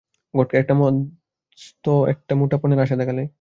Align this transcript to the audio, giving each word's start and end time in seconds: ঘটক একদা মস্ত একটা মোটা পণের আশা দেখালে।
ঘটক 0.33 0.53
একদা 0.55 0.75
মস্ত 0.81 1.85
একটা 2.13 2.33
মোটা 2.39 2.57
পণের 2.61 2.79
আশা 2.79 2.95
দেখালে। 2.97 3.23